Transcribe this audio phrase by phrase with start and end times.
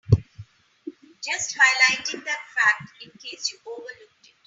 [1.23, 4.33] Just highlighting that fact in case you overlooked it.